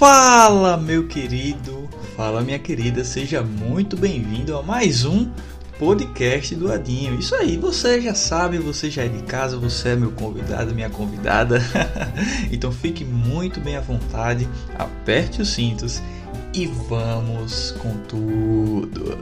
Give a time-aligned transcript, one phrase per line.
[0.00, 5.30] Fala, meu querido, fala, minha querida, seja muito bem-vindo a mais um
[5.78, 7.20] podcast do Adinho.
[7.20, 10.88] Isso aí, você já sabe, você já é de casa, você é meu convidado, minha
[10.88, 11.60] convidada.
[12.50, 16.00] então fique muito bem à vontade, aperte os cintos
[16.54, 19.18] e vamos com tudo.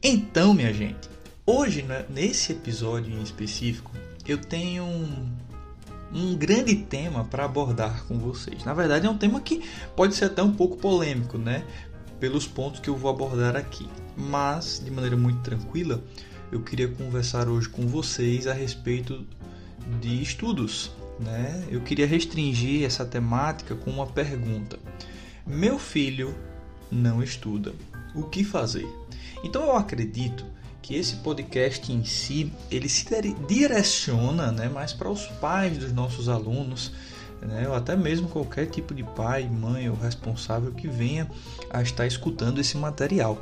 [0.00, 1.10] Então, minha gente,
[1.44, 3.90] hoje né, nesse episódio em específico,
[4.28, 4.86] eu tenho
[6.12, 8.64] um grande tema para abordar com vocês.
[8.64, 9.62] Na verdade, é um tema que
[9.94, 11.64] pode ser até um pouco polêmico, né?
[12.18, 13.88] Pelos pontos que eu vou abordar aqui.
[14.16, 16.02] Mas, de maneira muito tranquila,
[16.50, 19.24] eu queria conversar hoje com vocês a respeito
[20.00, 20.90] de estudos.
[21.18, 21.66] Né?
[21.70, 24.78] Eu queria restringir essa temática com uma pergunta:
[25.46, 26.34] Meu filho
[26.90, 27.72] não estuda,
[28.14, 28.88] o que fazer?
[29.44, 30.44] Então eu acredito
[30.82, 33.06] que esse podcast em si ele se
[33.46, 36.92] direciona né, mais para os pais dos nossos alunos,
[37.42, 41.30] né, ou até mesmo qualquer tipo de pai, mãe ou responsável que venha
[41.70, 43.38] a estar escutando esse material.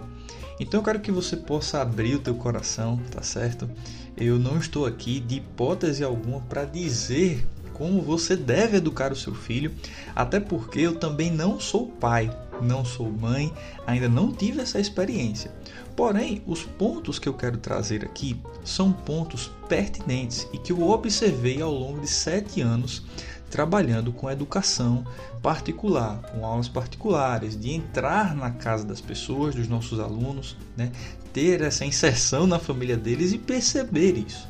[0.61, 3.70] Então eu quero que você possa abrir o teu coração, tá certo?
[4.16, 9.33] Eu não estou aqui de hipótese alguma para dizer como você deve educar o seu
[9.33, 9.72] filho,
[10.14, 12.28] até porque eu também não sou pai,
[12.62, 13.53] não sou mãe,
[13.87, 15.53] ainda não tive essa experiência.
[15.97, 21.61] Porém, os pontos que eu quero trazer aqui são pontos pertinentes e que eu observei
[21.61, 23.03] ao longo de sete anos
[23.50, 25.05] trabalhando com educação
[25.42, 30.93] particular, com aulas particulares, de entrar na casa das pessoas, dos nossos alunos, né?
[31.33, 34.48] ter essa inserção na família deles e perceber isso.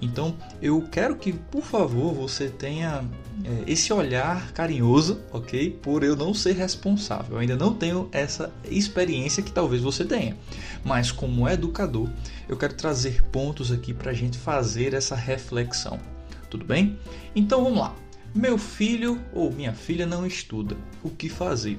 [0.00, 3.04] Então, eu quero que, por favor, você tenha
[3.44, 5.70] é, esse olhar carinhoso, ok?
[5.82, 7.34] Por eu não ser responsável.
[7.34, 10.36] Eu ainda não tenho essa experiência que talvez você tenha.
[10.82, 12.08] Mas, como educador,
[12.48, 16.00] eu quero trazer pontos aqui para a gente fazer essa reflexão.
[16.48, 16.98] Tudo bem?
[17.36, 17.94] Então, vamos lá.
[18.34, 20.76] Meu filho ou minha filha não estuda.
[21.02, 21.78] O que fazer?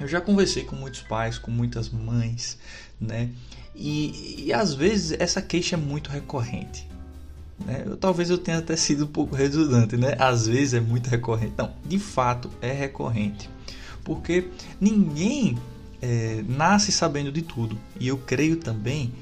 [0.00, 2.58] Eu já conversei com muitos pais, com muitas mães,
[3.00, 3.30] né?
[3.74, 6.86] E, e às vezes essa queixa é muito recorrente.
[7.64, 7.84] Né?
[7.86, 10.16] Eu, talvez eu tenha até sido um pouco redundante, né?
[10.18, 11.54] Às vezes é muito recorrente.
[11.56, 13.48] Não, de fato é recorrente.
[14.04, 14.48] Porque
[14.80, 15.56] ninguém
[16.00, 17.78] é, nasce sabendo de tudo.
[17.98, 19.12] E eu creio também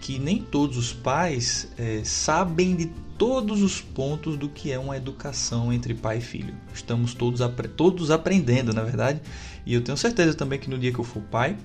[0.00, 4.96] que nem todos os pais é, sabem de todos os pontos do que é uma
[4.96, 6.54] educação entre pai e filho.
[6.74, 7.40] Estamos todos,
[7.76, 9.20] todos aprendendo, na verdade.
[9.64, 11.56] E eu tenho certeza também que no dia que eu for pai,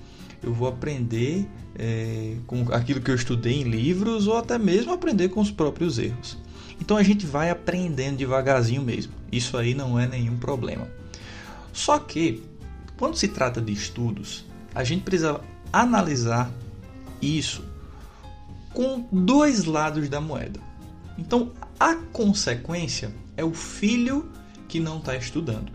[0.42, 1.46] eu vou aprender
[1.78, 5.98] é, com aquilo que eu estudei em livros ou até mesmo aprender com os próprios
[5.98, 6.38] erros.
[6.80, 9.12] Então a gente vai aprendendo devagarzinho mesmo.
[9.30, 10.88] Isso aí não é nenhum problema.
[11.72, 12.42] Só que
[12.96, 15.40] quando se trata de estudos, a gente precisa
[15.72, 16.50] analisar
[17.20, 17.64] isso
[18.72, 20.60] com dois lados da moeda.
[21.18, 24.30] Então a consequência é o filho
[24.68, 25.72] que não está estudando.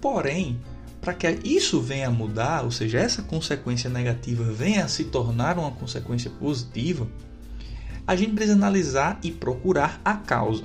[0.00, 0.60] Porém,
[1.00, 5.58] para que isso venha a mudar, ou seja, essa consequência negativa venha a se tornar
[5.58, 7.06] uma consequência positiva,
[8.06, 10.64] a gente precisa analisar e procurar a causa,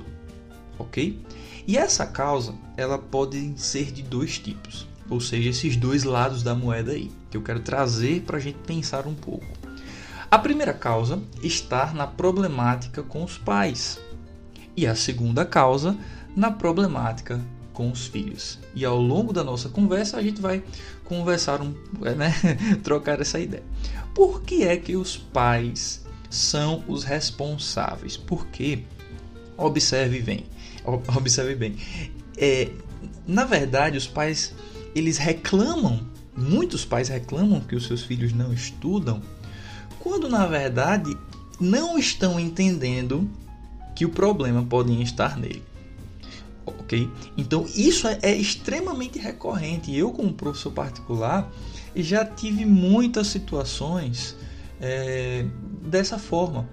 [0.80, 1.20] ok?
[1.68, 6.56] E essa causa, ela pode ser de dois tipos, ou seja, esses dois lados da
[6.56, 9.46] moeda aí, que eu quero trazer para a gente pensar um pouco.
[10.32, 14.00] A primeira causa está na problemática com os pais,
[14.76, 15.96] e a segunda causa
[16.36, 17.40] na problemática
[17.74, 18.60] com os filhos.
[18.74, 20.64] E ao longo da nossa conversa a gente vai
[21.04, 21.74] conversar um,
[22.04, 22.34] é, né,
[22.84, 23.64] trocar essa ideia.
[24.14, 28.16] Por que é que os pais são os responsáveis?
[28.16, 28.84] Porque
[29.58, 30.46] observe bem,
[31.16, 31.76] observe bem.
[32.38, 32.70] É,
[33.28, 34.54] na verdade, os pais
[34.96, 36.08] eles reclamam,
[36.38, 39.22] muitos pais reclamam que os seus filhos não estudam,
[40.00, 41.18] quando na verdade
[41.60, 43.30] não estão entendendo
[43.96, 45.64] que o problema pode estar nele
[46.66, 47.10] ok?
[47.38, 49.96] Então isso é, é extremamente recorrente.
[49.96, 51.52] Eu, como professor particular,
[51.96, 54.36] já tive muitas situações
[54.80, 55.46] é,
[55.82, 56.68] dessa forma.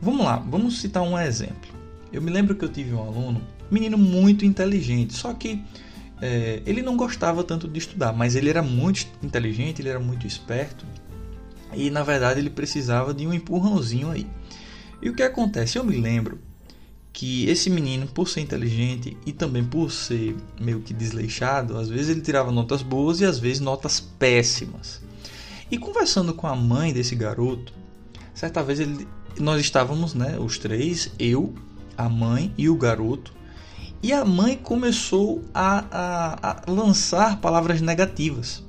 [0.00, 1.72] Vamos lá, vamos citar um exemplo.
[2.12, 3.40] Eu me lembro que eu tive um aluno,
[3.70, 5.62] menino muito inteligente, só que
[6.20, 10.26] é, ele não gostava tanto de estudar, mas ele era muito inteligente, ele era muito
[10.26, 10.86] esperto
[11.72, 14.26] e na verdade ele precisava de um empurrãozinho aí.
[15.02, 15.76] E o que acontece?
[15.76, 16.38] Eu me lembro
[17.14, 22.08] que esse menino, por ser inteligente e também por ser meio que desleixado, às vezes
[22.08, 25.00] ele tirava notas boas e às vezes notas péssimas.
[25.70, 27.72] E conversando com a mãe desse garoto,
[28.34, 29.06] certa vez ele,
[29.38, 31.54] nós estávamos, né, os três, eu,
[31.96, 33.32] a mãe e o garoto,
[34.02, 38.64] e a mãe começou a, a, a lançar palavras negativas.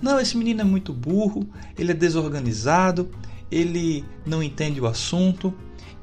[0.00, 1.44] Não, esse menino é muito burro,
[1.76, 3.10] ele é desorganizado,
[3.50, 5.52] ele não entende o assunto,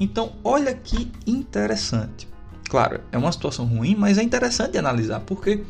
[0.03, 2.27] então, olha que interessante.
[2.69, 5.63] Claro, é uma situação ruim, mas é interessante analisar, porque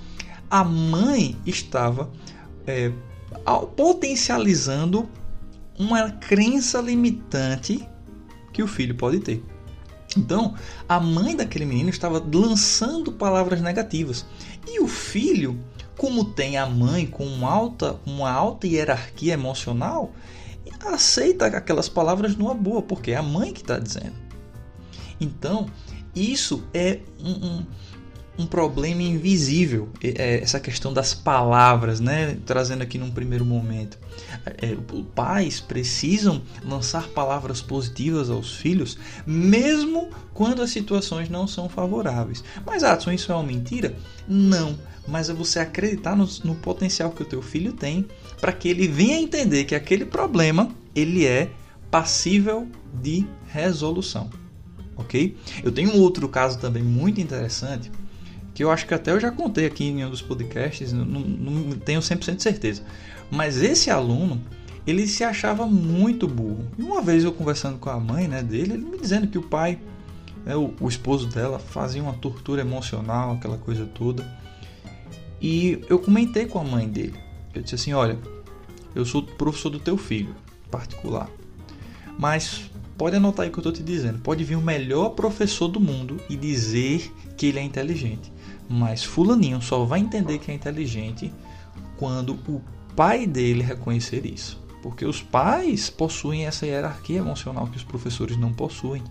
[0.50, 2.10] a mãe estava
[2.66, 2.92] é,
[3.76, 5.08] potencializando
[5.78, 7.88] uma crença limitante
[8.52, 9.44] que o filho pode ter.
[10.18, 10.56] Então,
[10.90, 14.26] a mãe daquele menino estava lançando palavras negativas.
[14.68, 15.60] E o filho,
[15.96, 20.12] como tem a mãe com uma alta, uma alta hierarquia emocional,
[20.86, 24.23] aceita aquelas palavras numa boa, porque é a mãe que está dizendo.
[25.20, 25.68] Então,
[26.16, 27.66] isso é um, um
[28.38, 32.38] um problema invisível, é, essa questão das palavras, né?
[32.46, 33.98] trazendo aqui num primeiro momento.
[34.46, 34.76] É,
[35.14, 42.44] pais precisam lançar palavras positivas aos filhos, mesmo quando as situações não são favoráveis.
[42.66, 43.96] Mas, Adson, isso é uma mentira?
[44.28, 44.78] Não,
[45.08, 48.08] mas é você acreditar no, no potencial que o teu filho tem
[48.42, 51.52] para que ele venha entender que aquele problema ele é
[51.92, 52.68] passível
[53.02, 54.43] de resolução.
[54.96, 55.36] Ok?
[55.64, 57.92] Eu tenho um outro caso também muito interessante
[58.54, 61.72] que eu acho que até eu já contei aqui em um dos podcasts, não, não
[61.72, 62.84] tenho 100% de certeza.
[63.32, 64.42] Mas esse aluno,
[64.86, 66.68] ele se achava muito burro.
[66.78, 69.42] E uma vez eu conversando com a mãe né, dele, ele me dizendo que o
[69.42, 69.80] pai,
[70.46, 74.24] né, o, o esposo dela, fazia uma tortura emocional, aquela coisa toda.
[75.42, 77.20] E eu comentei com a mãe dele.
[77.56, 78.18] Eu disse assim: Olha,
[78.94, 80.36] eu sou professor do teu filho,
[80.70, 81.30] particular.
[82.18, 84.20] Mas pode anotar aí o que eu estou te dizendo.
[84.20, 88.32] Pode vir o melhor professor do mundo e dizer que ele é inteligente.
[88.70, 91.34] Mas Fulaninho só vai entender que é inteligente
[91.98, 92.62] quando o
[92.96, 94.62] pai dele reconhecer isso.
[94.82, 99.02] Porque os pais possuem essa hierarquia emocional que os professores não possuem.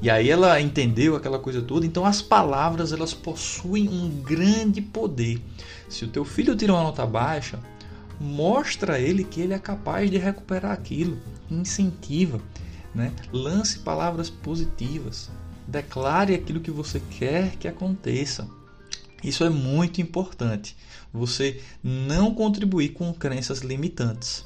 [0.00, 1.86] E aí ela entendeu aquela coisa toda.
[1.86, 5.40] Então as palavras elas possuem um grande poder.
[5.88, 7.58] Se o teu filho tira uma nota baixa,
[8.20, 11.18] mostra a ele que ele é capaz de recuperar aquilo.
[11.50, 12.40] Incentiva,
[12.94, 13.12] né?
[13.32, 15.30] Lance palavras positivas.
[15.66, 18.48] Declare aquilo que você quer que aconteça.
[19.22, 20.76] Isso é muito importante.
[21.12, 24.44] Você não contribuir com crenças limitantes.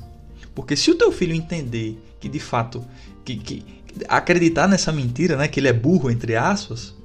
[0.54, 2.84] Porque se o teu filho entender que de fato
[3.24, 3.64] que, que
[4.08, 6.95] acreditar nessa mentira, né, que ele é burro entre aspas,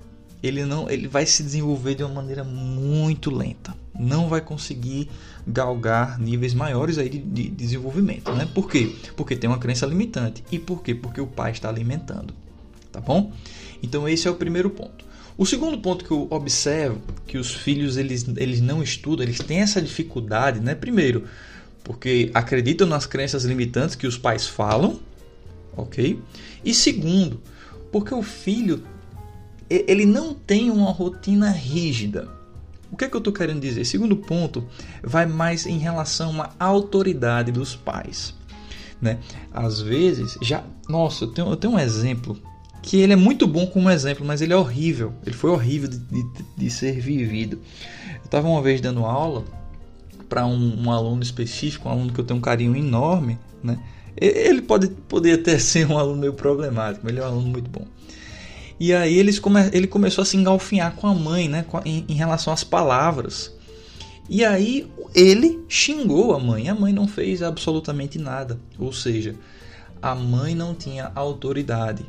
[0.43, 3.75] ele não, ele vai se desenvolver de uma maneira muito lenta.
[3.97, 5.09] Não vai conseguir
[5.45, 8.47] galgar níveis maiores aí de, de desenvolvimento, né?
[8.53, 8.95] Por quê?
[9.15, 10.43] Porque tem uma crença limitante.
[10.51, 10.95] E por quê?
[10.95, 12.33] Porque o pai está alimentando.
[12.91, 13.31] Tá bom?
[13.83, 15.05] Então esse é o primeiro ponto.
[15.37, 19.59] O segundo ponto que eu observo que os filhos eles, eles não estudam, eles têm
[19.59, 20.75] essa dificuldade, né?
[20.75, 21.25] Primeiro,
[21.83, 24.99] porque acreditam nas crenças limitantes que os pais falam,
[25.75, 26.19] ok?
[26.63, 27.41] E segundo,
[27.91, 28.83] porque o filho
[29.87, 32.27] ele não tem uma rotina rígida.
[32.91, 33.85] O que é que eu estou querendo dizer?
[33.85, 34.65] Segundo ponto,
[35.01, 38.35] vai mais em relação à autoridade dos pais.
[39.01, 39.19] Né?
[39.53, 40.63] Às vezes, já.
[40.89, 42.37] Nossa, eu tenho, eu tenho um exemplo
[42.81, 45.13] que ele é muito bom como exemplo, mas ele é horrível.
[45.25, 46.25] Ele foi horrível de, de,
[46.57, 47.59] de ser vivido.
[48.15, 49.45] Eu estava uma vez dando aula
[50.27, 53.79] para um, um, aluno específico, um aluno que eu tenho um carinho enorme, né?
[54.17, 57.69] Ele pode poder até ser um aluno meio problemático, mas ele é um aluno muito
[57.69, 57.85] bom.
[58.83, 61.63] E aí eles come, ele começou a se engalfinhar com a mãe, né?
[61.85, 63.55] Em, em relação às palavras.
[64.27, 66.67] E aí ele xingou a mãe.
[66.67, 68.59] A mãe não fez absolutamente nada.
[68.79, 69.35] Ou seja,
[70.01, 72.03] a mãe não tinha autoridade.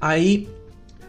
[0.00, 0.48] Aí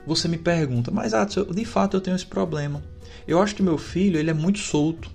[0.05, 1.13] você me pergunta, mas
[1.51, 2.83] de fato eu tenho esse problema.
[3.27, 5.09] Eu acho que meu filho ele é muito solto.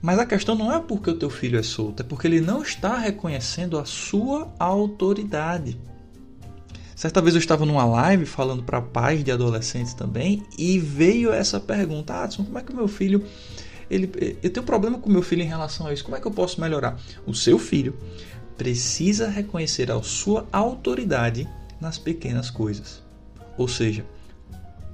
[0.00, 2.62] Mas a questão não é porque o teu filho é solto, é porque ele não
[2.62, 5.76] está reconhecendo a sua autoridade.
[6.94, 11.58] Certa vez eu estava numa live falando para pais de adolescentes também e veio essa
[11.58, 13.24] pergunta: Adson, como é que o meu filho.
[13.90, 16.26] Ele, eu tenho um problema com meu filho em relação a isso, como é que
[16.26, 16.98] eu posso melhorar?
[17.26, 17.94] O seu filho
[18.56, 23.02] precisa reconhecer a sua autoridade nas pequenas coisas.
[23.58, 24.06] Ou seja,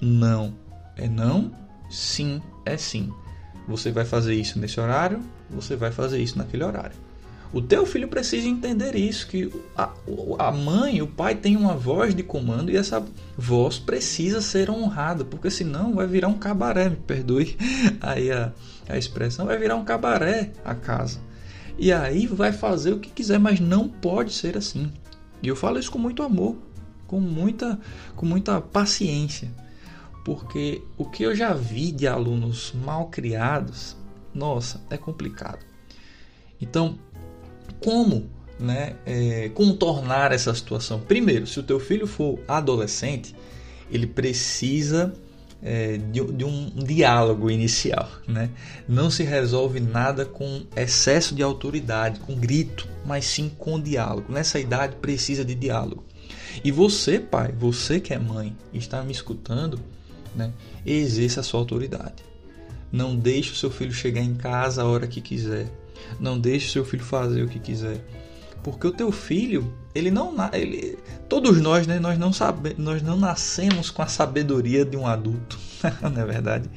[0.01, 0.55] não
[0.97, 1.53] é não,
[1.89, 3.13] sim é sim.
[3.69, 6.97] Você vai fazer isso nesse horário, você vai fazer isso naquele horário.
[7.53, 9.91] O teu filho precisa entender isso, que a,
[10.39, 13.03] a mãe, o pai tem uma voz de comando e essa
[13.37, 17.57] voz precisa ser honrada, porque senão vai virar um cabaré, me perdoe
[18.01, 18.53] aí a,
[18.89, 21.21] a expressão, vai virar um cabaré a casa.
[21.79, 24.93] E aí vai fazer o que quiser, mas não pode ser assim.
[25.43, 26.57] E eu falo isso com muito amor
[27.09, 27.81] com muita,
[28.15, 29.51] com muita paciência,
[30.25, 33.97] porque o que eu já vi de alunos mal criados,
[34.33, 35.67] nossa, é complicado.
[36.61, 36.99] Então,
[37.83, 41.01] como né, é, contornar essa situação?
[41.01, 43.35] Primeiro, se o teu filho for adolescente,
[43.91, 45.13] ele precisa
[45.63, 48.09] é, de, de, um diálogo inicial.
[48.27, 48.51] Né?
[48.89, 54.33] Não se resolve nada com excesso de autoridade, com grito, mas sim com diálogo.
[54.33, 56.05] Nessa idade precisa de diálogo.
[56.65, 59.81] E você, pai, você que é mãe está me escutando,
[60.35, 60.53] né,
[60.85, 62.25] exerça a sua autoridade.
[62.91, 65.71] Não deixe o seu filho chegar em casa a hora que quiser.
[66.19, 68.05] Não deixe seu filho fazer o que quiser.
[68.63, 73.17] Porque o teu filho, ele não ele todos nós, né, nós não sabe, nós não
[73.17, 75.59] nascemos com a sabedoria de um adulto,
[76.03, 76.69] não é verdade?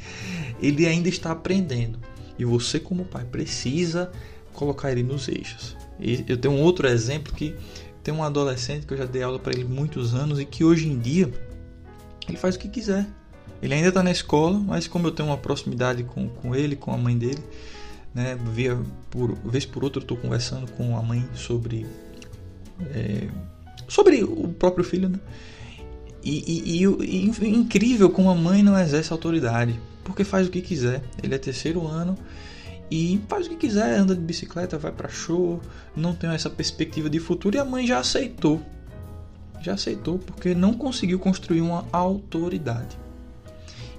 [0.61, 1.99] Ele ainda está aprendendo.
[2.37, 4.11] E você como pai precisa
[4.53, 5.75] colocar ele nos eixos.
[5.99, 7.55] E eu tenho um outro exemplo que
[8.03, 10.87] tem um adolescente que eu já dei aula para ele muitos anos e que hoje
[10.87, 11.31] em dia
[12.27, 13.07] ele faz o que quiser.
[13.61, 16.91] Ele ainda está na escola, mas como eu tenho uma proximidade com, com ele, com
[16.91, 17.43] a mãe dele,
[18.13, 18.77] né, via
[19.09, 21.85] por vez por outra eu estou conversando com a mãe sobre
[22.93, 23.27] é,
[23.87, 25.19] sobre o próprio filho, né?
[26.23, 30.61] E, e, e, e, incrível como a mãe não exerce autoridade, porque faz o que
[30.61, 31.03] quiser.
[31.21, 32.17] Ele é terceiro ano
[32.89, 35.61] e faz o que quiser, anda de bicicleta, vai para show,
[35.95, 38.61] não tem essa perspectiva de futuro e a mãe já aceitou.
[39.61, 42.97] Já aceitou porque não conseguiu construir uma autoridade.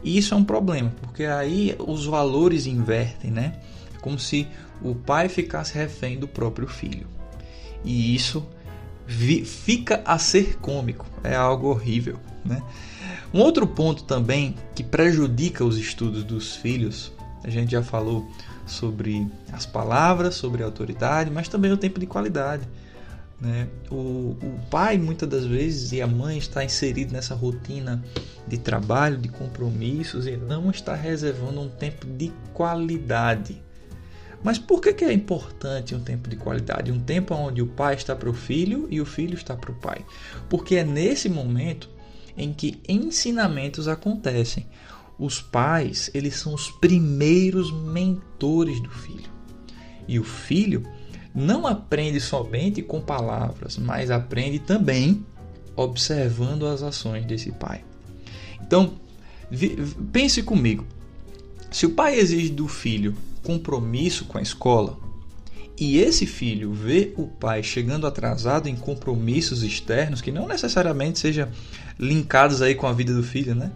[0.05, 3.61] E isso é um problema, porque aí os valores invertem, né?
[4.03, 4.47] Como se
[4.83, 7.07] o pai ficasse refém do próprio filho.
[7.83, 8.47] E isso
[9.07, 12.63] fica a ser cômico, é algo horrível, né?
[13.33, 18.31] Um outro ponto também que prejudica os estudos dos filhos, a gente já falou
[18.67, 22.69] sobre as palavras, sobre a autoridade, mas também o tempo de qualidade.
[23.41, 23.67] Né?
[23.91, 28.03] O, o pai, muitas das vezes, e a mãe está inserido nessa rotina
[28.47, 33.61] de trabalho, de compromissos e não está reservando um tempo de qualidade.
[34.43, 36.91] Mas por que, que é importante um tempo de qualidade?
[36.91, 39.75] Um tempo onde o pai está para o filho e o filho está para o
[39.75, 40.05] pai.
[40.49, 41.89] Porque é nesse momento
[42.37, 44.67] em que ensinamentos acontecem.
[45.19, 49.31] Os pais, eles são os primeiros mentores do filho.
[50.09, 50.83] E o filho
[51.35, 55.25] não aprende somente com palavras, mas aprende também
[55.77, 57.85] observando as ações desse pai.
[58.61, 58.95] Então,
[60.13, 60.85] pense comigo.
[61.71, 64.99] Se o pai exige do filho compromisso com a escola,
[65.79, 71.49] e esse filho vê o pai chegando atrasado em compromissos externos que não necessariamente sejam
[71.99, 73.73] linkados aí com a vida do filho, né?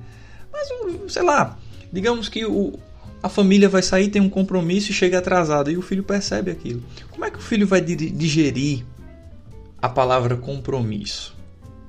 [0.52, 0.68] Mas
[1.12, 1.58] sei lá,
[1.92, 2.78] digamos que o,
[3.22, 6.82] a família vai sair, tem um compromisso e chega atrasado e o filho percebe aquilo.
[7.10, 8.84] Como é que o filho vai digerir
[9.80, 11.34] a palavra compromisso?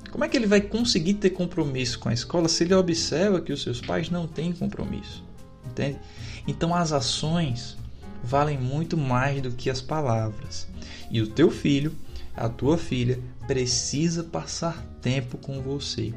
[0.10, 3.52] Como é que ele vai conseguir ter compromisso com a escola se ele observa que
[3.54, 5.24] os seus pais não têm compromisso?
[5.66, 6.00] Entende?
[6.48, 7.78] Então as ações
[8.24, 10.68] valem muito mais do que as palavras.
[11.12, 11.94] E o teu filho,
[12.36, 16.14] a tua filha, precisa passar tempo com você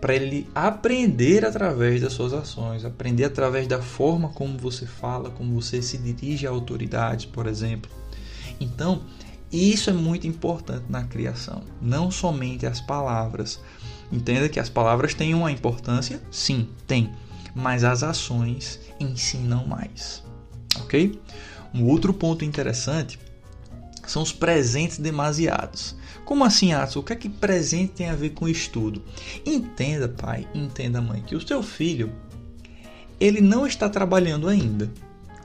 [0.00, 5.54] para ele aprender através das suas ações, aprender através da forma como você fala, como
[5.54, 7.90] você se dirige a autoridades, por exemplo.
[8.60, 9.00] Então,
[9.50, 13.58] isso é muito importante na criação, não somente as palavras.
[14.12, 17.10] Entenda que as palavras têm uma importância, sim, tem,
[17.54, 20.22] mas as ações ensinam mais.
[20.80, 21.20] Ok?
[21.72, 23.18] Um outro ponto interessante
[24.06, 25.96] são os presentes demasiados.
[26.24, 27.00] Como assim, Atsu?
[27.00, 29.02] O que é que presente tem a ver com estudo?
[29.44, 32.12] Entenda, pai, entenda, mãe, que o seu filho
[33.20, 34.90] ele não está trabalhando ainda.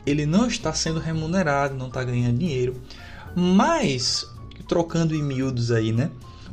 [0.05, 2.81] Ele não está sendo remunerado, não está ganhando dinheiro.
[3.35, 4.25] Mas,
[4.67, 6.09] trocando em miúdos aí, né?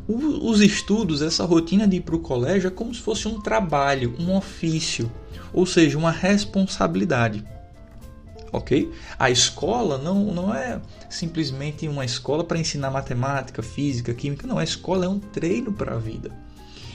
[0.08, 4.14] Os estudos, essa rotina de ir para o colégio é como se fosse um trabalho,
[4.20, 5.10] um ofício,
[5.52, 7.44] ou seja, uma responsabilidade
[8.52, 8.90] ok?
[9.18, 14.58] A escola não, não é simplesmente uma escola para ensinar matemática, física, química, não.
[14.58, 16.30] A escola é um treino para a vida.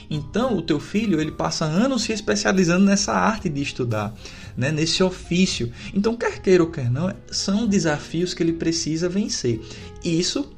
[0.10, 4.14] Então, o teu filho ele passa anos se especializando nessa arte de estudar,
[4.58, 4.70] né?
[4.70, 5.72] nesse ofício.
[5.94, 9.62] Então, quer queira ou quer não, são desafios que ele precisa vencer.
[10.04, 10.52] Isso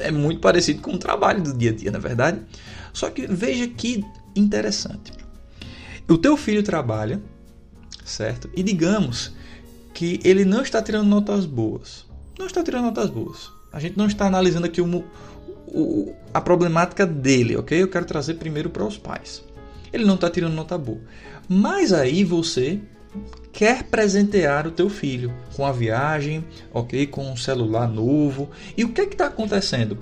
[0.00, 2.40] é muito parecido com o trabalho do dia a dia, na é verdade.
[2.92, 4.04] Só que veja que
[4.34, 5.12] interessante.
[6.08, 7.22] O teu filho trabalha,
[8.04, 8.50] certo?
[8.56, 9.32] E digamos
[9.94, 12.06] que ele não está tirando notas boas.
[12.38, 13.50] Não está tirando notas boas.
[13.72, 15.04] A gente não está analisando aqui o,
[15.68, 17.80] o, a problemática dele, ok?
[17.80, 19.44] Eu quero trazer primeiro para os pais.
[19.92, 21.00] Ele não está tirando nota boa.
[21.48, 22.80] Mas aí você
[23.52, 27.06] quer presentear o teu filho com a viagem, ok?
[27.06, 28.50] Com um celular novo.
[28.76, 29.98] E o que é está acontecendo?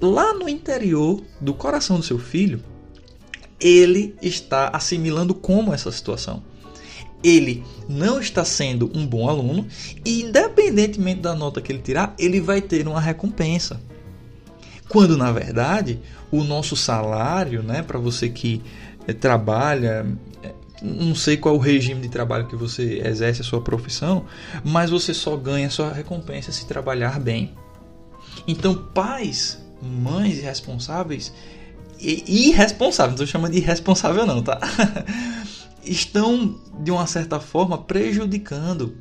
[0.00, 2.62] Lá no interior do coração do seu filho,
[3.60, 6.42] ele está assimilando como essa situação
[7.22, 9.66] ele não está sendo um bom aluno
[10.04, 13.80] e independentemente da nota que ele tirar, ele vai ter uma recompensa.
[14.88, 18.62] Quando na verdade, o nosso salário, né, para você que
[19.06, 20.06] é, trabalha,
[20.82, 24.24] não sei qual o regime de trabalho que você exerce a sua profissão,
[24.64, 27.54] mas você só ganha sua recompensa se trabalhar bem.
[28.46, 31.32] Então, pais, mães irresponsáveis,
[31.98, 34.58] e irresponsáveis, não estou chamando de irresponsável não, tá?
[35.84, 38.96] estão de uma certa forma prejudicando,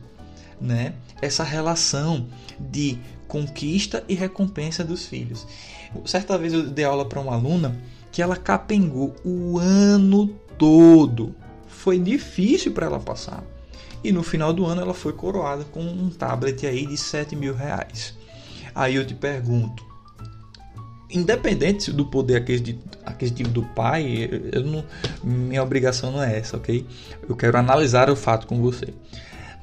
[0.60, 2.28] né, essa relação
[2.60, 5.48] de conquista e recompensa dos filhos.
[6.06, 7.80] Certa vez eu dei aula para uma aluna
[8.12, 11.36] que ela capengou o ano todo.
[11.80, 13.42] Foi difícil para ela passar.
[14.04, 17.56] E no final do ano ela foi coroada com um tablet aí de 7 mil
[17.56, 18.18] reais.
[18.76, 19.82] Aí eu te pergunto,
[21.10, 22.46] independente do poder
[23.06, 24.30] aquisitivo do pai,
[24.66, 24.84] não,
[25.24, 26.86] minha obrigação não é essa, ok?
[27.28, 28.94] Eu quero analisar o fato com você.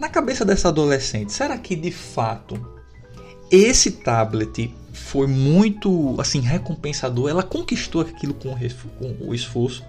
[0.01, 2.59] Na cabeça dessa adolescente, será que de fato
[3.51, 7.29] esse tablet foi muito assim recompensador?
[7.29, 8.57] Ela conquistou aquilo com
[9.21, 9.85] o esforço?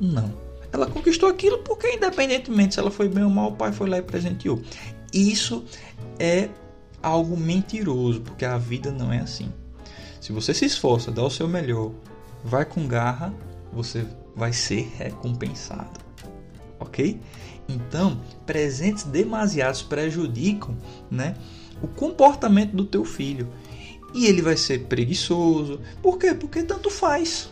[0.00, 0.49] Não.
[0.72, 3.98] Ela conquistou aquilo porque, independentemente se ela foi bem ou mal, o pai foi lá
[3.98, 4.62] e presenteou.
[5.12, 5.64] Isso
[6.18, 6.48] é
[7.02, 9.52] algo mentiroso, porque a vida não é assim.
[10.20, 11.92] Se você se esforça, dá o seu melhor,
[12.44, 13.34] vai com garra,
[13.72, 15.98] você vai ser recompensado.
[16.78, 17.20] Ok?
[17.68, 20.76] Então, presentes demasiados prejudicam
[21.10, 21.36] né,
[21.82, 23.48] o comportamento do teu filho.
[24.12, 25.80] E ele vai ser preguiçoso.
[26.02, 26.34] Por quê?
[26.34, 27.48] Porque tanto faz.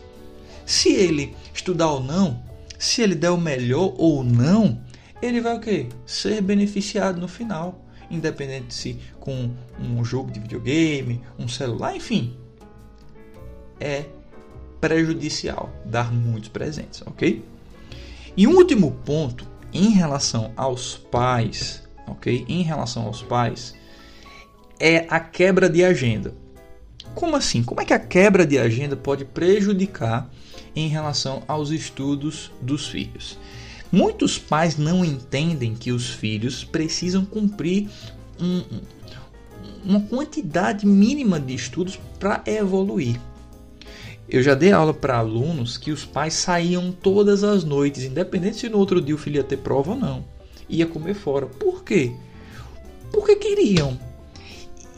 [0.65, 2.43] Se ele estudar ou não,
[2.79, 4.81] se ele der o melhor ou não,
[5.21, 5.89] ele vai o quê?
[6.05, 7.85] Ser beneficiado no final.
[8.09, 12.37] Independente se com um jogo de videogame, um celular, enfim.
[13.81, 14.05] É
[14.79, 17.43] prejudicial dar muitos presentes, ok?
[18.35, 22.45] E um último ponto em relação aos pais, ok?
[22.47, 23.75] Em relação aos pais,
[24.79, 26.33] é a quebra de agenda.
[27.13, 27.61] Como assim?
[27.61, 30.31] Como é que a quebra de agenda pode prejudicar
[30.75, 33.37] em relação aos estudos dos filhos?
[33.91, 37.89] Muitos pais não entendem que os filhos precisam cumprir
[38.39, 38.63] um,
[39.83, 43.19] uma quantidade mínima de estudos para evoluir.
[44.29, 48.69] Eu já dei aula para alunos que os pais saíam todas as noites, independente se
[48.69, 50.23] no outro dia o filho ia ter prova ou não.
[50.69, 51.47] Ia comer fora.
[51.47, 52.11] Por quê?
[53.11, 53.99] Porque queriam.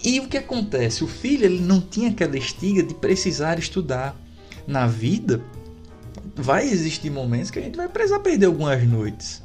[0.03, 1.01] E o que acontece?
[1.01, 4.19] O filho ele não tinha aquela estiga de precisar estudar.
[4.67, 5.41] Na vida,
[6.35, 9.41] vai existir momentos que a gente vai precisar perder algumas noites.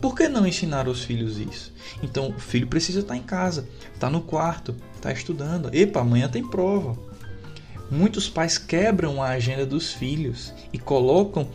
[0.00, 1.72] Por que não ensinar os filhos isso?
[2.02, 5.72] Então, o filho precisa estar em casa, estar no quarto, estar estudando.
[5.72, 6.98] Epa, amanhã tem prova
[7.92, 11.46] Muitos pais quebram a agenda dos filhos e colocam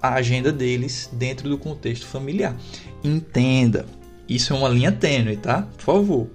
[0.00, 2.54] a agenda deles dentro do contexto familiar.
[3.02, 3.86] Entenda,
[4.28, 5.62] isso é uma linha tênue, tá?
[5.62, 6.30] Por favor.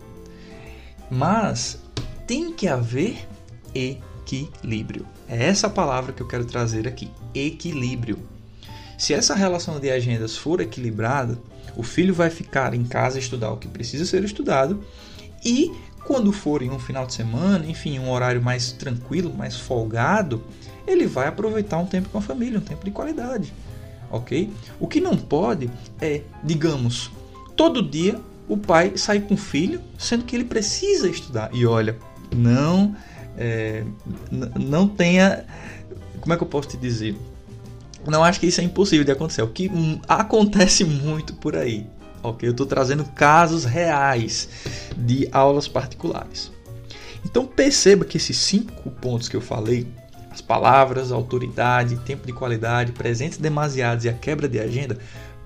[1.11, 1.79] Mas
[2.25, 3.27] tem que haver
[3.75, 5.05] equilíbrio.
[5.27, 8.19] É essa palavra que eu quero trazer aqui: equilíbrio.
[8.97, 11.37] Se essa relação de agendas for equilibrada,
[11.75, 14.83] o filho vai ficar em casa estudar o que precisa ser estudado
[15.43, 15.71] e
[16.05, 20.43] quando for em um final de semana, enfim, um horário mais tranquilo, mais folgado,
[20.85, 23.53] ele vai aproveitar um tempo com a família, um tempo de qualidade,
[24.11, 24.51] ok?
[24.79, 25.69] O que não pode
[26.01, 27.09] é, digamos,
[27.55, 31.49] todo dia o pai sair com o filho, sendo que ele precisa estudar.
[31.53, 31.97] E olha,
[32.35, 32.95] não,
[33.37, 33.83] é,
[34.31, 35.45] não tenha,
[36.19, 37.15] como é que eu posso te dizer?
[38.05, 39.41] Não acho que isso é impossível de acontecer.
[39.41, 39.71] O que
[40.07, 41.87] acontece muito por aí,
[42.21, 42.47] ok?
[42.47, 44.49] Eu estou trazendo casos reais
[44.97, 46.51] de aulas particulares.
[47.25, 49.87] Então perceba que esses cinco pontos que eu falei,
[50.29, 54.97] as palavras, autoridade, tempo de qualidade, presentes demasiados e a quebra de agenda,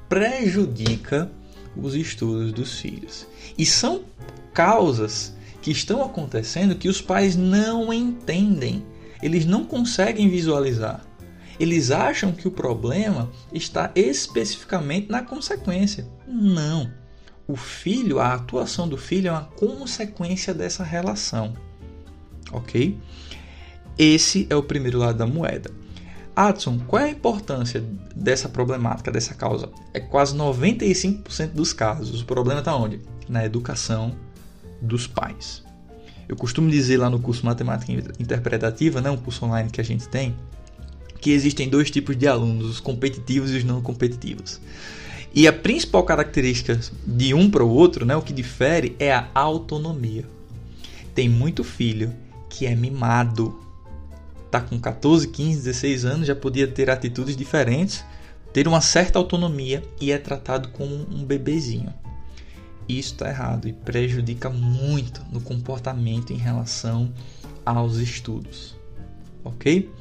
[0.09, 1.29] prejudica
[1.75, 3.27] os estudos dos filhos.
[3.57, 4.01] E são
[4.53, 5.36] causas
[5.67, 8.85] que estão acontecendo que os pais não entendem,
[9.21, 11.05] eles não conseguem visualizar.
[11.59, 16.07] Eles acham que o problema está especificamente na consequência.
[16.25, 16.89] Não.
[17.45, 21.53] O filho, a atuação do filho é uma consequência dessa relação.
[22.53, 22.97] Ok?
[23.97, 25.69] Esse é o primeiro lado da moeda.
[26.33, 27.83] Adson, qual é a importância
[28.15, 29.69] dessa problemática, dessa causa?
[29.93, 32.21] É quase 95% dos casos.
[32.21, 33.01] O problema está onde?
[33.27, 34.15] Na educação
[34.81, 35.63] dos pais.
[36.27, 40.07] Eu costumo dizer lá no curso Matemática Interpretativa, né, um curso online que a gente
[40.09, 40.35] tem,
[41.21, 44.59] que existem dois tipos de alunos, os competitivos e os não competitivos.
[45.33, 49.27] E a principal característica de um para o outro, né, o que difere, é a
[49.33, 50.25] autonomia.
[51.13, 52.13] Tem muito filho
[52.49, 53.57] que é mimado.
[54.51, 58.03] Tá com 14, 15, 16 anos, já podia ter atitudes diferentes,
[58.53, 61.93] ter uma certa autonomia e é tratado como um bebezinho.
[62.87, 67.11] Isso está errado e prejudica muito no comportamento em relação
[67.65, 68.75] aos estudos.
[69.43, 69.91] Ok?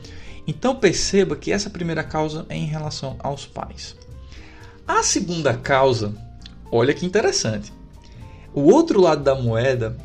[0.46, 3.96] Então perceba que essa primeira causa é em relação aos pais.
[4.86, 6.14] A segunda causa,
[6.70, 7.72] olha que interessante.
[8.54, 9.96] O outro lado da moeda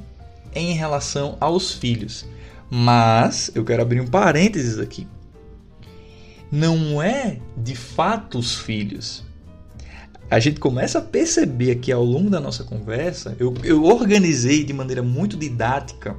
[0.53, 2.25] é em relação aos filhos.
[2.69, 5.07] Mas eu quero abrir um parênteses aqui.
[6.49, 9.23] Não é de fato os filhos,
[10.31, 14.71] a gente começa a perceber aqui ao longo da nossa conversa, eu, eu organizei de
[14.71, 16.15] maneira muito didática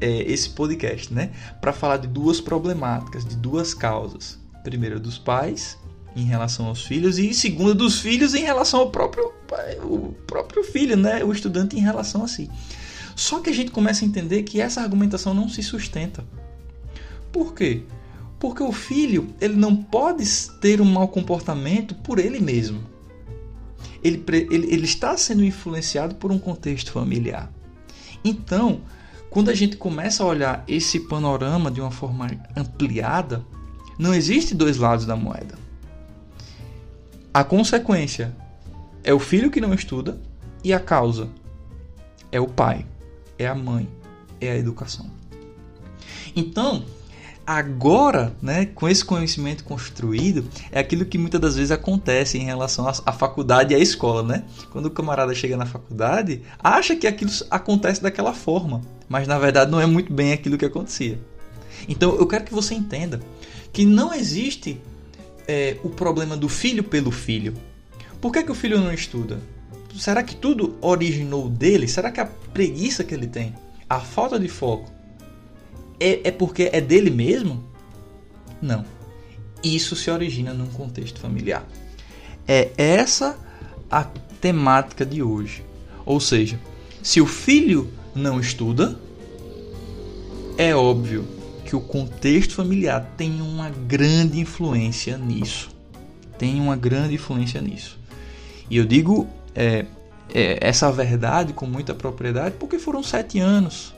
[0.00, 1.32] é, esse podcast, né?
[1.60, 4.38] Para falar de duas problemáticas, de duas causas.
[4.64, 5.76] Primeiro, dos pais
[6.16, 9.30] em relação aos filhos e segunda dos filhos em relação ao próprio
[9.84, 12.50] o próprio filho, né, o estudante em relação a si.
[13.14, 16.24] Só que a gente começa a entender que essa argumentação não se sustenta.
[17.30, 17.82] Por quê?
[18.40, 20.24] Porque o filho ele não pode
[20.58, 22.95] ter um mau comportamento por ele mesmo.
[24.02, 27.50] Ele, ele, ele está sendo influenciado por um contexto familiar.
[28.24, 28.80] Então,
[29.30, 33.44] quando a gente começa a olhar esse panorama de uma forma ampliada,
[33.98, 35.58] não existe dois lados da moeda.
[37.32, 38.34] A consequência
[39.04, 40.20] é o filho que não estuda
[40.64, 41.28] e a causa
[42.32, 42.86] é o pai,
[43.38, 43.88] é a mãe,
[44.40, 45.10] é a educação.
[46.34, 46.84] Então,
[47.46, 52.88] agora, né, com esse conhecimento construído, é aquilo que muitas das vezes acontece em relação
[52.88, 54.44] à faculdade e à escola, né?
[54.72, 59.70] Quando o camarada chega na faculdade, acha que aquilo acontece daquela forma, mas na verdade
[59.70, 61.18] não é muito bem aquilo que acontecia.
[61.88, 63.20] Então, eu quero que você entenda
[63.72, 64.80] que não existe
[65.46, 67.54] é, o problema do filho pelo filho.
[68.20, 69.38] Por que, que o filho não estuda?
[69.96, 71.86] Será que tudo originou dele?
[71.86, 73.54] Será que a preguiça que ele tem,
[73.88, 74.90] a falta de foco,
[75.98, 77.64] é, é porque é dele mesmo?
[78.60, 78.84] Não.
[79.62, 81.66] Isso se origina num contexto familiar.
[82.46, 83.38] É essa
[83.90, 84.04] a
[84.40, 85.64] temática de hoje.
[86.04, 86.60] Ou seja,
[87.02, 88.98] se o filho não estuda,
[90.56, 91.26] é óbvio
[91.64, 95.70] que o contexto familiar tem uma grande influência nisso.
[96.38, 97.98] Tem uma grande influência nisso.
[98.70, 99.86] E eu digo é,
[100.32, 103.95] é, essa verdade com muita propriedade porque foram sete anos.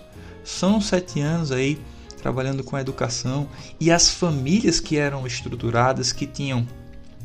[0.48, 1.78] São sete anos aí
[2.22, 3.46] trabalhando com a educação
[3.78, 6.66] e as famílias que eram estruturadas, que tinham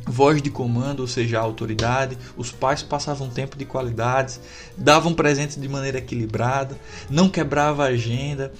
[0.06, 4.40] voz de comando, ou seja, autoridade, os pais passavam tempo de qualidade,
[4.78, 6.78] davam presentes de maneira equilibrada,
[7.10, 8.52] não quebrava a agenda,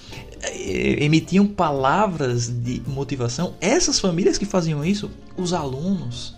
[0.42, 3.54] é, emitiam palavras de motivação.
[3.60, 6.34] Essas famílias que faziam isso, os alunos,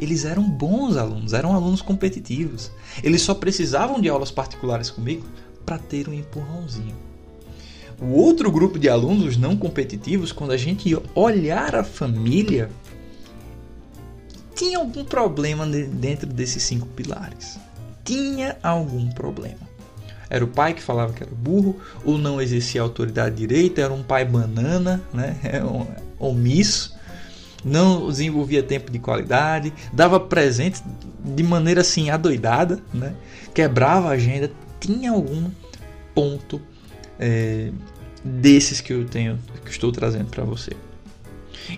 [0.00, 2.72] eles eram bons alunos, eram alunos competitivos.
[3.04, 5.24] Eles só precisavam de aulas particulares comigo
[5.64, 7.07] para ter um empurrãozinho.
[8.00, 12.70] O outro grupo de alunos não competitivos, quando a gente olhar a família,
[14.54, 17.58] tinha algum problema dentro desses cinco pilares.
[18.04, 19.68] Tinha algum problema.
[20.30, 24.02] Era o pai que falava que era burro, ou não exercia autoridade direita, era um
[24.02, 25.36] pai banana, né?
[25.64, 25.86] um
[26.18, 26.96] omisso
[27.64, 30.82] não desenvolvia tempo de qualidade, dava presentes
[31.24, 33.14] de maneira assim adoidada, né?
[33.52, 35.50] quebrava a agenda, tinha algum
[36.14, 36.60] ponto
[37.18, 37.70] é,
[38.24, 40.72] desses que eu tenho, que estou trazendo para você.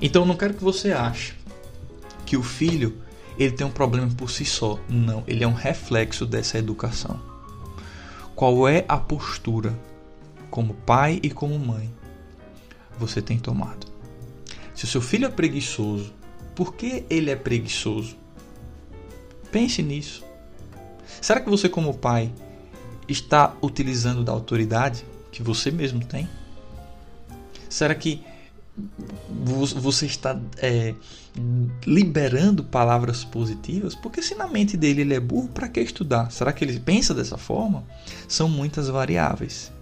[0.00, 1.35] Então não quero que você ache
[2.24, 3.03] que o filho
[3.38, 4.79] ele tem um problema por si só.
[4.88, 7.20] Não, ele é um reflexo dessa educação.
[8.35, 9.76] Qual é a postura
[10.50, 11.90] como pai e como mãe
[12.98, 13.87] você tem tomado?
[14.74, 16.12] Se o seu filho é preguiçoso,
[16.55, 18.16] por que ele é preguiçoso?
[19.50, 20.24] Pense nisso.
[21.20, 22.33] Será que você, como pai,
[23.09, 26.28] está utilizando da autoridade que você mesmo tem?
[27.68, 28.22] Será que
[29.74, 30.94] você está é,
[31.86, 33.94] liberando palavras positivas?
[33.94, 36.30] Porque se na mente dele ele é burro, para que estudar?
[36.30, 37.84] Será que ele pensa dessa forma?
[38.28, 39.72] São muitas variáveis,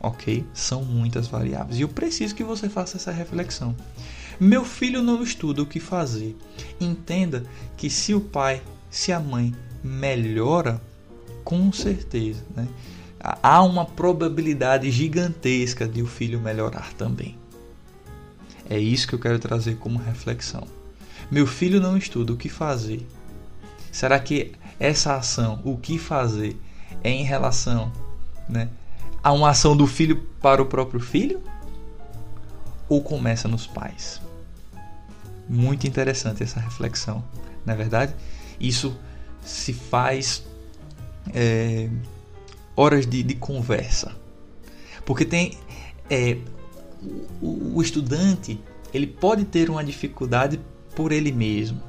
[0.00, 0.44] ok?
[0.54, 1.78] São muitas variáveis.
[1.78, 3.74] E eu preciso que você faça essa reflexão.
[4.38, 6.36] Meu filho não estuda o que fazer.
[6.80, 7.44] Entenda
[7.76, 10.80] que se o pai, se a mãe melhora,
[11.44, 12.66] com certeza, né?
[13.20, 17.36] Há uma probabilidade gigantesca de o filho melhorar também.
[18.68, 20.66] É isso que eu quero trazer como reflexão.
[21.30, 23.06] Meu filho não estuda o que fazer.
[23.92, 26.56] Será que essa ação, o que fazer,
[27.02, 27.92] é em relação
[28.48, 28.68] né,
[29.22, 31.42] a uma ação do filho para o próprio filho?
[32.88, 34.20] Ou começa nos pais?
[35.48, 37.22] Muito interessante essa reflexão,
[37.66, 38.14] na é verdade.
[38.58, 38.96] Isso
[39.42, 40.44] se faz
[41.34, 41.88] é,
[42.80, 44.16] horas de, de, conversa,
[45.04, 45.58] porque tem
[46.08, 46.38] é,
[47.42, 48.58] o, o estudante
[48.92, 50.58] ele pode ter uma dificuldade
[50.96, 51.80] por ele mesmo.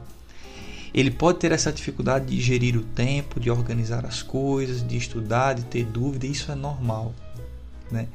[0.93, 5.53] Ele pode ter essa dificuldade de gerir o tempo, de organizar as coisas, de estudar,
[5.53, 7.15] de ter dúvida, isso é normal,
[7.89, 8.07] né?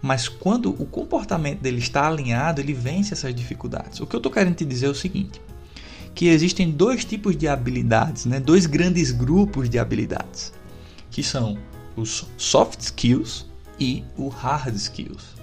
[0.00, 4.00] Mas quando o comportamento dele está alinhado, ele vence essas dificuldades.
[4.00, 5.40] O que eu estou querendo te dizer é o seguinte:
[6.14, 8.38] que existem dois tipos de habilidades, né?
[8.38, 10.52] dois grandes grupos de habilidades,
[11.10, 11.58] que são
[11.96, 13.46] os soft skills
[13.78, 15.36] e o hard skills.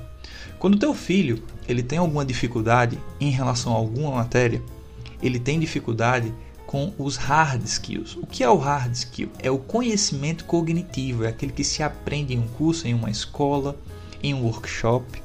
[0.58, 4.62] Quando teu filho ele tem alguma dificuldade em relação a alguma matéria,
[5.22, 6.34] ele tem dificuldade
[6.66, 8.16] com os hard skills.
[8.18, 9.32] O que é o hard skill?
[9.40, 13.76] É o conhecimento cognitivo, é aquele que se aprende em um curso, em uma escola,
[14.22, 15.22] em um workshop.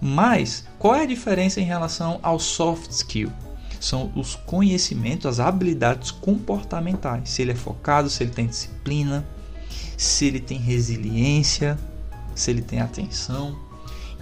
[0.00, 3.30] Mas qual é a diferença em relação ao soft skill?
[3.78, 7.30] São os conhecimentos, as habilidades comportamentais.
[7.30, 9.24] Se ele é focado, se ele tem disciplina,
[9.96, 11.78] se ele tem resiliência,
[12.34, 13.58] se ele tem atenção.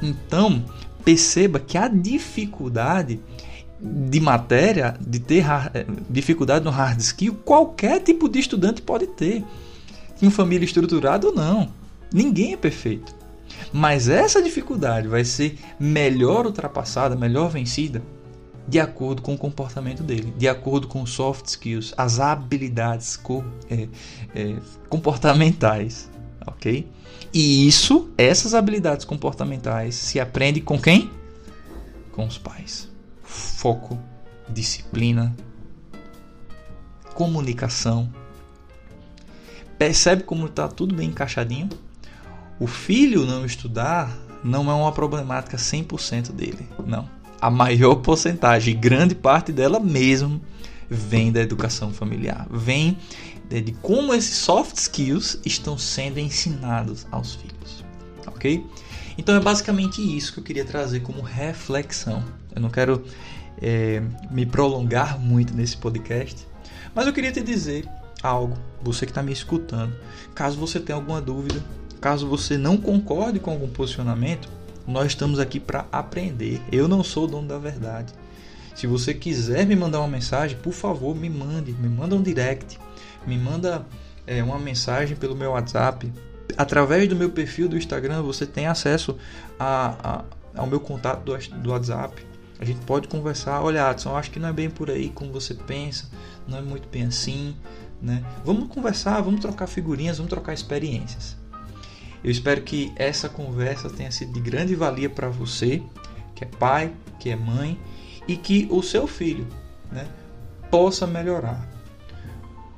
[0.02, 0.64] Então,
[1.04, 3.20] perceba que a dificuldade
[3.80, 9.44] de matéria, de ter eh, dificuldade no hard skill, qualquer tipo de estudante pode ter.
[10.20, 11.72] Em família estruturada ou não.
[12.12, 13.12] Ninguém é perfeito.
[13.72, 18.02] Mas essa dificuldade vai ser melhor ultrapassada, melhor vencida,
[18.66, 23.44] de acordo com o comportamento dele, de acordo com os soft skills, as habilidades co
[23.70, 23.88] é,
[24.34, 24.56] é,
[24.88, 26.10] comportamentais,
[26.46, 26.88] ok?
[27.34, 31.10] E isso, essas habilidades comportamentais, se aprende com quem?
[32.12, 32.92] Com os pais
[33.62, 33.98] foco,
[34.48, 35.34] disciplina,
[37.14, 38.12] comunicação.
[39.78, 41.68] Percebe como está tudo bem encaixadinho?
[42.58, 47.08] O filho não estudar não é uma problemática 100% dele, não.
[47.42, 50.40] A maior porcentagem, grande parte dela mesmo,
[50.88, 52.96] vem da educação familiar, vem
[53.50, 57.84] de como esses soft skills estão sendo ensinados aos filhos,
[58.28, 58.64] ok?
[59.18, 62.22] Então é basicamente isso que eu queria trazer como reflexão.
[62.54, 63.02] Eu não quero
[63.60, 64.00] é,
[64.30, 66.46] me prolongar muito nesse podcast,
[66.94, 67.88] mas eu queria te dizer
[68.22, 69.92] algo, você que está me escutando.
[70.32, 71.60] Caso você tenha alguma dúvida,
[72.00, 74.48] caso você não concorde com algum posicionamento,
[74.86, 76.60] nós estamos aqui para aprender.
[76.70, 78.12] Eu não sou o dono da verdade.
[78.74, 82.78] Se você quiser me mandar uma mensagem, por favor, me mande, me manda um direct,
[83.26, 83.86] me manda
[84.26, 86.10] é, uma mensagem pelo meu WhatsApp.
[86.56, 89.16] Através do meu perfil do Instagram, você tem acesso
[89.58, 92.26] a, a, ao meu contato do, do WhatsApp.
[92.58, 95.52] A gente pode conversar, olha, Adson, acho que não é bem por aí como você
[95.54, 96.08] pensa,
[96.46, 97.56] não é muito bem assim,
[98.00, 98.24] né?
[98.44, 101.36] Vamos conversar, vamos trocar figurinhas, vamos trocar experiências.
[102.22, 105.82] Eu espero que essa conversa tenha sido de grande valia para você,
[106.34, 107.78] que é pai, que é mãe,
[108.28, 109.46] e que o seu filho,
[109.90, 110.06] né,
[110.70, 111.68] possa melhorar.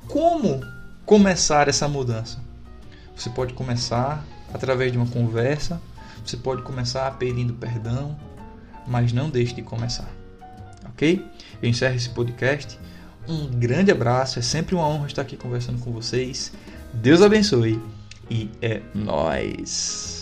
[0.07, 0.61] Como
[1.05, 2.39] começar essa mudança?
[3.15, 5.79] Você pode começar através de uma conversa,
[6.25, 8.17] você pode começar pedindo perdão,
[8.87, 10.09] mas não deixe de começar.
[10.89, 11.23] Ok?
[11.61, 12.79] Eu encerro esse podcast.
[13.27, 16.51] Um grande abraço, é sempre uma honra estar aqui conversando com vocês.
[16.93, 17.81] Deus abençoe
[18.29, 20.14] e é nós.